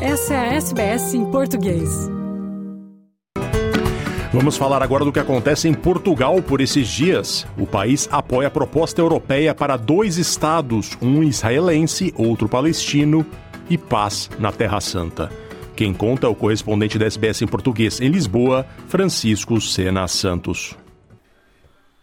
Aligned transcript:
Essa 0.00 0.34
é 0.34 0.36
a 0.36 0.54
SBS 0.56 1.14
em 1.14 1.24
português. 1.30 1.88
Vamos 4.30 4.58
falar 4.58 4.82
agora 4.82 5.06
do 5.06 5.10
que 5.10 5.18
acontece 5.18 5.68
em 5.68 5.72
Portugal 5.72 6.42
por 6.42 6.60
esses 6.60 6.86
dias. 6.86 7.46
O 7.56 7.66
país 7.66 8.06
apoia 8.12 8.48
a 8.48 8.50
proposta 8.50 9.00
europeia 9.00 9.54
para 9.54 9.78
dois 9.78 10.18
estados, 10.18 10.98
um 11.00 11.22
israelense, 11.22 12.12
outro 12.14 12.46
palestino, 12.46 13.24
e 13.70 13.78
paz 13.78 14.28
na 14.38 14.52
Terra 14.52 14.82
Santa. 14.82 15.32
Quem 15.74 15.94
conta 15.94 16.26
é 16.26 16.30
o 16.30 16.34
correspondente 16.34 16.98
da 16.98 17.06
SBS 17.06 17.40
em 17.40 17.46
português 17.46 17.98
em 17.98 18.10
Lisboa, 18.10 18.66
Francisco 18.88 19.58
Sena 19.62 20.06
Santos. 20.06 20.76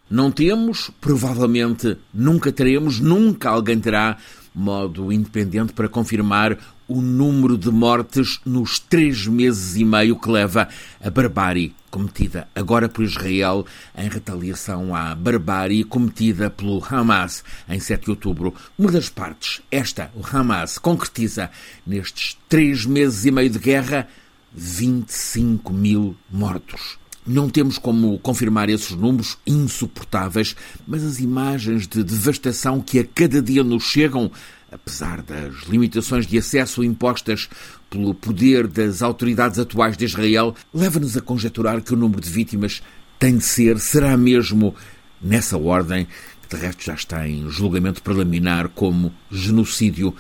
Não 0.10 0.32
temos, 0.32 0.90
provavelmente 1.00 1.96
nunca 2.12 2.52
teremos, 2.52 3.00
nunca 3.00 3.52
alguém 3.52 3.80
terá 3.80 4.18
modo 4.54 5.12
independente 5.12 5.74
para 5.74 5.90
confirmar 5.90 6.58
o 6.88 7.02
número 7.02 7.58
de 7.58 7.72
mortes 7.72 8.40
nos 8.46 8.80
três 8.80 9.26
meses 9.26 9.76
e 9.76 9.86
meio 9.86 10.20
que 10.20 10.30
leva 10.30 10.68
a 11.02 11.10
barbárie 11.10 11.74
cometida 11.90 12.48
agora 12.56 12.90
por 12.90 13.04
Israel 13.04 13.66
em 13.96 14.10
retaliação 14.10 14.96
à 14.96 15.14
barbárie 15.14 15.84
cometida 15.84 16.50
pelo 16.50 16.84
Hamas 16.84 17.44
em 17.70 17.80
7 17.80 18.06
de 18.06 18.10
outubro. 18.10 18.54
Uma 18.78 18.92
das 18.92 19.10
partes, 19.10 19.62
esta, 19.72 20.12
o 20.16 20.22
Hamas, 20.26 20.78
concretiza 20.78 21.52
nestes 21.86 22.38
três 22.50 22.86
meses 22.86 23.26
e 23.26 23.32
meio 23.32 23.50
de 23.50 23.60
guerra 23.60 24.08
25 24.54 25.72
mil 25.72 26.16
mortos. 26.32 27.03
Não 27.26 27.50
temos 27.50 27.78
como 27.78 28.20
confirmar 28.20 28.70
esses 28.70 28.92
números 28.92 29.38
insuportáveis, 29.48 30.56
mas 30.86 31.04
as 31.04 31.20
imagens 31.20 31.88
de 31.88 32.04
devastação 32.04 32.82
que 32.82 33.00
a 33.00 33.06
cada 33.06 33.42
dia 33.42 33.64
nos 33.64 33.84
chegam, 33.84 34.30
apesar 34.70 35.22
das 35.22 35.64
limitações 35.70 36.28
de 36.28 36.38
acesso 36.38 36.84
impostas 36.84 37.50
pelo 37.90 38.14
poder 38.14 38.68
das 38.68 39.02
autoridades 39.02 39.58
atuais 39.58 39.96
de 39.96 40.04
Israel, 40.04 40.54
leva-nos 40.74 41.16
a 41.16 41.22
conjecturar 41.22 41.82
que 41.82 41.94
o 41.94 41.98
número 41.98 42.20
de 42.20 42.30
vítimas 42.30 42.82
tem 43.18 43.38
de 43.38 43.46
ser, 43.46 43.80
será 43.80 44.18
mesmo 44.18 44.76
nessa 45.22 45.58
ordem, 45.58 46.06
que 46.42 46.56
de 46.58 46.62
resto 46.62 46.84
já 46.84 46.94
está 46.94 47.26
em 47.26 47.50
julgamento 47.50 48.04
preliminar 48.04 48.68
como 48.68 49.14
genocídio 49.32 50.14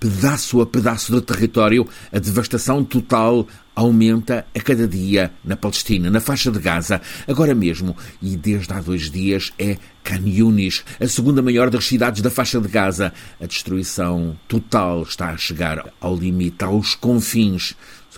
pedaço 0.00 0.60
a 0.60 0.66
pedaço 0.66 1.12
do 1.12 1.20
território, 1.20 1.86
a 2.12 2.18
devastação 2.18 2.84
total 2.84 3.46
aumenta 3.76 4.46
a 4.54 4.60
cada 4.60 4.88
dia 4.88 5.30
na 5.44 5.54
Palestina, 5.54 6.10
na 6.10 6.18
faixa 6.18 6.50
de 6.50 6.58
Gaza. 6.58 7.00
Agora 7.28 7.54
mesmo, 7.54 7.94
e 8.22 8.34
desde 8.34 8.72
há 8.72 8.80
dois 8.80 9.10
dias, 9.10 9.52
é 9.58 9.76
Khan 10.02 10.26
Yunis, 10.26 10.82
a 10.98 11.06
segunda 11.06 11.42
maior 11.42 11.68
das 11.68 11.84
cidades 11.84 12.22
da 12.22 12.30
faixa 12.30 12.58
de 12.58 12.68
Gaza. 12.68 13.12
A 13.38 13.46
destruição 13.46 14.36
total 14.48 15.02
está 15.02 15.28
a 15.28 15.36
chegar 15.36 15.92
ao 16.00 16.16
limite, 16.16 16.64
aos 16.64 16.94
confins 16.94 17.76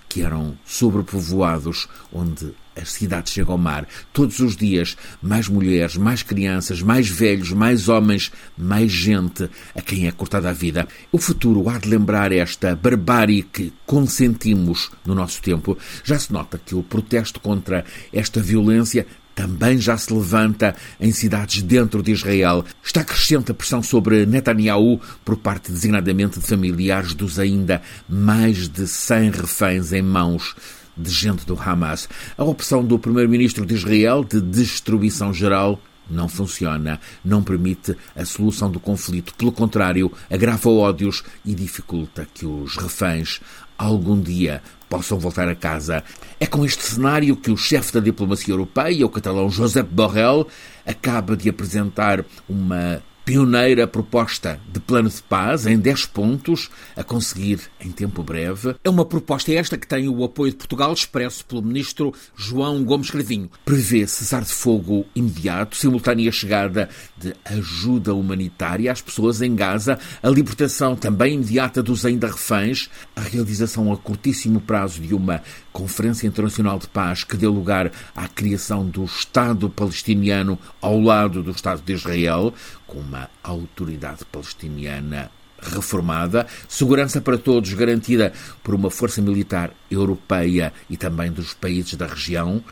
que 0.09 0.23
eram 0.23 0.57
sobrepovoados, 0.65 1.89
onde 2.13 2.55
as 2.81 2.93
cidades 2.93 3.33
chegam 3.33 3.53
ao 3.53 3.59
mar. 3.59 3.87
Todos 4.13 4.41
os 4.41 4.57
dias, 4.57 4.97
mais 5.23 5.49
mulheres, 5.49 5.97
mais 5.97 6.23
crianças, 6.23 6.83
mais 6.83 7.09
velhos, 7.09 7.53
mais 7.53 7.89
homens, 7.89 8.31
mais 8.57 8.91
gente 8.91 9.49
a 9.75 9.83
quem 9.83 10.07
é 10.07 10.13
cortada 10.13 10.51
a 10.51 10.53
vida. 10.53 10.87
O 11.11 11.19
futuro 11.19 11.69
há 11.69 11.79
de 11.79 11.89
lembrar 11.89 12.33
esta 12.33 12.75
barbárie 12.75 13.43
que 13.43 13.73
consentimos 13.87 14.91
no 15.05 15.15
nosso 15.15 15.43
tempo. 15.43 15.77
Já 16.05 16.19
se 16.19 16.33
nota 16.33 16.61
que 16.65 16.75
o 16.75 16.83
protesto 16.83 17.41
contra 17.41 17.85
esta 18.13 18.41
violência 18.41 19.07
também 19.39 19.79
já 19.79 19.97
se 19.97 20.13
levanta 20.13 20.75
em 21.01 21.13
cidades 21.13 21.63
dentro 21.63 22.03
de 22.03 22.11
Israel. 22.11 22.65
Está 22.83 23.05
crescente 23.05 23.53
a 23.53 23.55
pressão 23.55 23.81
sobre 23.81 24.27
Netanyahu 24.27 25.01
por 25.25 25.37
parte 25.37 25.71
designadamente 25.71 26.41
de 26.41 26.47
familiares 26.47 27.15
dos 27.15 27.39
ainda 27.39 27.81
mais 28.09 28.69
de 28.69 28.89
100 28.89 29.31
reféns 29.31 29.93
em 29.93 30.03
mãos 30.03 30.57
de 30.99 31.11
gente 31.11 31.47
do 31.47 31.59
Hamas. 31.59 32.09
A 32.37 32.45
opção 32.45 32.85
do 32.85 32.99
primeiro-ministro 32.99 33.65
de 33.65 33.75
Israel 33.75 34.25
de 34.25 34.41
destruição 34.41 35.33
geral 35.33 35.81
não 36.11 36.29
funciona, 36.29 36.99
não 37.25 37.43
permite 37.43 37.97
a 38.17 38.25
solução 38.25 38.71
do 38.71 38.81
conflito. 38.81 39.35
Pelo 39.35 39.53
contrário, 39.53 40.11
agrava 40.31 40.71
ódios 40.71 41.23
e 41.45 41.55
dificulta 41.55 42.27
que 42.33 42.47
os 42.47 42.77
reféns 42.77 43.41
algum 43.77 44.21
dia 44.21 44.63
possam 44.89 45.19
voltar 45.19 45.49
a 45.49 45.55
casa. 45.55 46.03
É 46.41 46.47
com 46.47 46.65
este 46.65 46.83
cenário 46.83 47.37
que 47.37 47.51
o 47.51 47.57
chefe 47.57 47.93
da 47.93 48.01
diplomacia 48.01 48.53
europeia, 48.53 49.07
o 49.07 49.11
catalão 49.11 49.51
Josep 49.51 49.89
Borrell, 49.93 50.49
acaba 50.87 51.37
de 51.37 51.49
apresentar 51.49 52.25
uma 52.49 53.03
pioneira 53.29 53.87
proposta 53.87 54.59
de 54.73 54.81
plano 54.81 55.11
de 55.11 55.21
paz 55.21 55.67
em 55.67 55.79
10 55.79 56.07
pontos, 56.07 56.71
a 56.97 57.05
conseguir 57.05 57.61
em 57.79 57.91
tempo 57.91 58.23
breve. 58.23 58.75
É 58.83 58.89
uma 58.89 59.05
proposta 59.05 59.53
esta 59.53 59.77
que 59.77 59.87
tem 59.87 60.09
o 60.09 60.25
apoio 60.25 60.53
de 60.53 60.57
Portugal, 60.57 60.95
expresso 60.95 61.45
pelo 61.45 61.61
ministro 61.61 62.15
João 62.35 62.83
Gomes 62.83 63.11
Cravinho. 63.11 63.51
Prevê 63.67 64.07
cessar 64.07 64.41
de 64.41 64.53
fogo 64.55 65.05
imediato, 65.15 65.77
simultânea 65.77 66.33
chegada 66.33 66.89
de 67.19 67.35
ajuda 67.45 68.15
humanitária 68.15 68.91
às 68.91 69.03
pessoas 69.03 69.43
em 69.43 69.55
Gaza, 69.55 69.99
a 70.23 70.29
libertação 70.31 70.97
também 70.97 71.35
imediata 71.35 71.83
dos 71.83 72.07
ainda 72.07 72.29
reféns, 72.29 72.89
a 73.15 73.21
realização 73.21 73.93
a 73.93 73.99
curtíssimo 73.99 74.59
prazo 74.59 75.03
de 75.03 75.15
uma 75.15 75.43
Conferência 75.71 76.27
Internacional 76.27 76.79
de 76.79 76.89
Paz 76.89 77.25
que 77.25 77.37
deu 77.37 77.53
lugar 77.53 77.93
à 78.17 78.27
criação 78.27 78.85
do 78.85 79.05
Estado 79.05 79.69
palestiniano 79.71 80.59
ao 80.81 80.99
lado 80.99 81.43
do 81.43 81.51
Estado 81.51 81.83
de 81.83 81.93
Israel, 81.93 82.53
com 82.87 82.99
uma 82.99 83.18
autoridade 83.43 84.25
palestiniana 84.27 85.31
reformada, 85.61 86.47
segurança 86.69 87.21
para 87.21 87.37
todos 87.37 87.73
garantida 87.73 88.33
por 88.63 88.75
uma 88.75 88.91
força 88.91 89.21
militar 89.21 89.71
europeia 89.91 90.73
e 90.89 90.97
também 90.97 91.33
dos 91.33 91.55
países 91.55 91.95
da 91.95 92.07
região, 92.07 92.63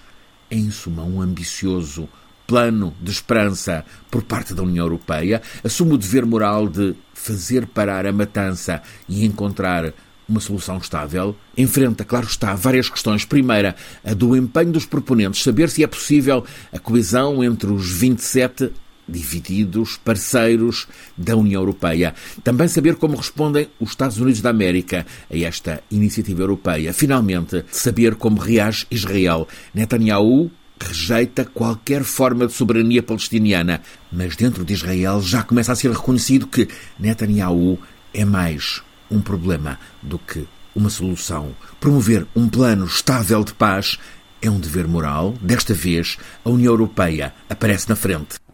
em 0.51 0.71
suma, 0.71 1.03
um 1.03 1.21
ambicioso 1.21 2.09
plano 2.47 2.95
de 3.01 3.11
esperança 3.11 3.85
por 4.11 4.23
parte 4.23 4.55
da 4.55 4.63
União 4.63 4.85
Europeia, 4.85 5.43
assume 5.65 5.95
o 5.95 5.99
dever 5.99 6.25
moral 6.25 6.69
de 6.69 6.95
fazer 7.13 7.67
parar 7.67 8.07
a 8.07 8.13
matança 8.13 8.81
e 9.09 9.25
encontrar 9.25 9.93
uma 10.29 10.41
solução 10.41 10.79
estável, 10.79 11.37
enfrenta, 11.57 12.05
claro 12.05 12.27
está, 12.27 12.55
várias 12.55 12.89
questões. 12.89 13.25
Primeira, 13.25 13.77
a 14.05 14.13
do 14.13 14.37
empenho 14.37 14.73
dos 14.73 14.85
proponentes, 14.85 15.43
saber 15.43 15.71
se 15.71 15.85
é 15.85 15.87
possível 15.87 16.45
a 16.73 16.79
coesão 16.79 17.43
entre 17.45 17.71
os 17.71 17.91
27 17.91 18.73
divididos 19.09 19.97
parceiros 19.97 20.87
da 21.17 21.37
União 21.37 21.61
Europeia. 21.61 22.15
Também 22.43 22.69
saber 22.69 22.97
como 22.97 23.17
respondem 23.17 23.69
os 23.81 23.91
Estados 23.91 24.19
Unidos 24.19 24.41
da 24.41 24.51
América 24.51 25.07
a 25.31 25.37
esta 25.37 25.83
iniciativa 25.91 26.43
europeia. 26.43 26.93
Finalmente, 26.93 27.65
saber 27.71 28.17
como 28.17 28.41
reage 28.41 28.87
Israel. 28.91 29.47
Netanyahu 29.75 30.51
rejeita 30.79 31.45
qualquer 31.45 32.05
forma 32.05 32.47
de 32.47 32.53
soberania 32.53 33.03
palestiniana, 33.03 33.81
mas 34.13 34.37
dentro 34.37 34.65
de 34.65 34.75
Israel 34.75 35.23
já 35.23 35.43
começa 35.43 35.73
a 35.73 35.77
ser 35.77 35.91
reconhecido 35.91 36.47
que 36.47 36.69
Netanyahu 36.99 37.79
é 38.13 38.25
mais 38.25 38.83
um 39.11 39.21
problema 39.21 39.79
do 40.03 40.19
que 40.19 40.47
uma 40.75 40.91
solução. 40.91 41.57
Promover 41.81 42.27
um 42.37 42.49
plano 42.49 42.85
estável 42.85 43.43
de 43.43 43.55
paz 43.55 43.99
é 44.43 44.51
um 44.51 44.61
dever 44.61 44.87
moral. 44.87 45.35
Desta 45.41 45.73
vez, 45.73 46.19
a 46.45 46.51
União 46.51 46.73
Europeia 46.73 47.35
aparece 47.49 47.89
na 47.89 47.97
frente. 47.97 48.46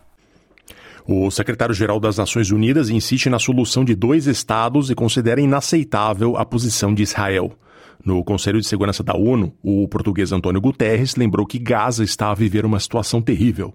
O 1.06 1.30
secretário-geral 1.30 1.98
das 1.98 2.16
Nações 2.16 2.50
Unidas 2.50 2.88
insiste 2.88 3.28
na 3.28 3.38
solução 3.38 3.84
de 3.84 3.94
dois 3.94 4.26
estados 4.26 4.90
e 4.90 4.94
considera 4.94 5.40
inaceitável 5.40 6.36
a 6.36 6.44
posição 6.44 6.94
de 6.94 7.02
Israel. 7.02 7.52
No 8.04 8.22
Conselho 8.24 8.60
de 8.60 8.66
Segurança 8.66 9.02
da 9.02 9.16
ONU, 9.16 9.52
o 9.62 9.86
português 9.88 10.32
Antônio 10.32 10.60
Guterres 10.60 11.16
lembrou 11.16 11.46
que 11.46 11.58
Gaza 11.58 12.02
está 12.02 12.30
a 12.30 12.34
viver 12.34 12.64
uma 12.64 12.80
situação 12.80 13.20
terrível. 13.20 13.74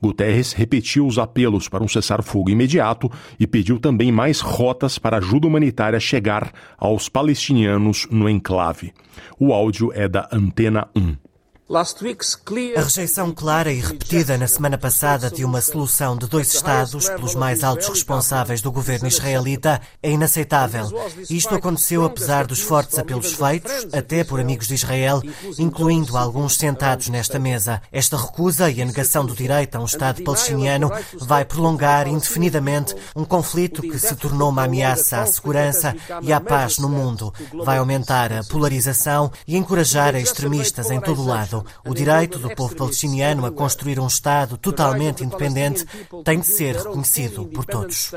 Guterres 0.00 0.52
repetiu 0.52 1.06
os 1.06 1.18
apelos 1.18 1.68
para 1.68 1.82
um 1.82 1.88
cessar-fogo 1.88 2.50
imediato 2.50 3.10
e 3.38 3.46
pediu 3.46 3.80
também 3.80 4.12
mais 4.12 4.40
rotas 4.40 4.98
para 4.98 5.18
ajuda 5.18 5.48
humanitária 5.48 5.98
chegar 5.98 6.52
aos 6.76 7.08
palestinianos 7.08 8.06
no 8.10 8.28
enclave. 8.28 8.92
O 9.38 9.52
áudio 9.52 9.92
é 9.92 10.08
da 10.08 10.28
Antena 10.32 10.88
1. 10.94 11.27
A 11.70 12.80
rejeição 12.80 13.30
clara 13.30 13.70
e 13.70 13.78
repetida 13.78 14.38
na 14.38 14.46
semana 14.48 14.78
passada 14.78 15.30
de 15.30 15.44
uma 15.44 15.60
solução 15.60 16.16
de 16.16 16.26
dois 16.26 16.54
Estados 16.54 17.10
pelos 17.10 17.34
mais 17.34 17.62
altos 17.62 17.88
responsáveis 17.88 18.62
do 18.62 18.72
governo 18.72 19.06
israelita 19.06 19.78
é 20.02 20.10
inaceitável. 20.10 20.88
Isto 21.28 21.54
aconteceu 21.54 22.06
apesar 22.06 22.46
dos 22.46 22.60
fortes 22.62 22.98
apelos 22.98 23.34
feitos, 23.34 23.86
até 23.92 24.24
por 24.24 24.40
amigos 24.40 24.66
de 24.66 24.76
Israel, 24.76 25.22
incluindo 25.58 26.16
alguns 26.16 26.56
sentados 26.56 27.10
nesta 27.10 27.38
mesa. 27.38 27.82
Esta 27.92 28.16
recusa 28.16 28.70
e 28.70 28.80
a 28.80 28.86
negação 28.86 29.26
do 29.26 29.34
direito 29.34 29.76
a 29.76 29.80
um 29.80 29.84
Estado 29.84 30.22
palestiniano 30.22 30.90
vai 31.20 31.44
prolongar 31.44 32.08
indefinidamente 32.08 32.96
um 33.14 33.26
conflito 33.26 33.82
que 33.82 33.98
se 33.98 34.16
tornou 34.16 34.48
uma 34.48 34.64
ameaça 34.64 35.20
à 35.20 35.26
segurança 35.26 35.94
e 36.22 36.32
à 36.32 36.40
paz 36.40 36.78
no 36.78 36.88
mundo. 36.88 37.30
Vai 37.62 37.76
aumentar 37.76 38.32
a 38.32 38.42
polarização 38.42 39.30
e 39.46 39.54
encorajar 39.54 40.14
extremistas 40.16 40.90
em 40.90 40.98
todo 40.98 41.20
o 41.20 41.26
lado. 41.26 41.57
O 41.84 41.94
direito 41.94 42.38
do 42.38 42.54
povo 42.54 42.74
palestiniano 42.74 43.46
a 43.46 43.50
construir 43.50 43.98
um 44.00 44.06
Estado 44.06 44.56
totalmente 44.56 45.24
independente 45.24 45.86
tem 46.24 46.40
de 46.40 46.46
ser 46.46 46.76
reconhecido 46.76 47.46
por 47.46 47.64
todos. 47.64 48.12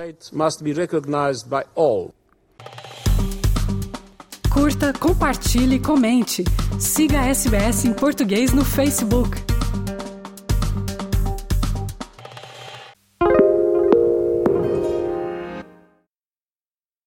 Curta, 4.49 4.93
compartilhe, 4.93 5.79
comente. 5.79 6.43
Siga 6.77 7.21
a 7.21 7.27
SBS 7.27 7.85
em 7.85 7.93
português 7.93 8.51
no 8.51 8.65
Facebook. 8.65 9.50